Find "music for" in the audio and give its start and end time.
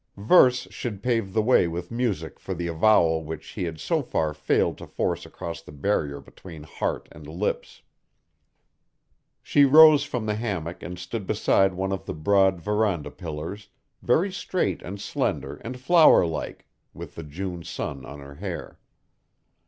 1.91-2.55